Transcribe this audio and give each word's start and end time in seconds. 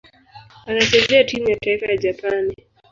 Anachezea 0.65 1.23
timu 1.23 1.49
ya 1.49 1.57
taifa 1.59 1.85
ya 1.85 1.97
Japani. 1.97 2.55